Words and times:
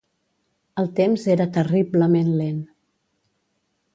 El 0.83 0.87
temps 0.99 1.25
era 1.33 1.47
terriblement 1.59 2.33
lent. 2.39 2.57